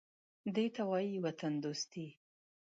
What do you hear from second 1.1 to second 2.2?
وطندوستي.